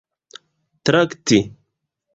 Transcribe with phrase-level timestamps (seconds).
[0.83, 1.39] trakti